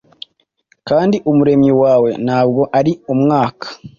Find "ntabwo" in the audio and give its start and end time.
2.25-2.61